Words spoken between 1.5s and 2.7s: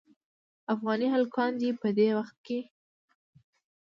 دې په دې وخت کې.